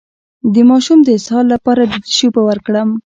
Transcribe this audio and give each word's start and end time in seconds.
د 0.53 0.55
ماشوم 0.69 0.99
د 1.03 1.09
اسهال 1.17 1.45
لپاره 1.53 1.81
د 1.85 1.93
څه 2.03 2.11
شي 2.17 2.25
اوبه 2.27 2.41
ورکړم؟ 2.45 2.89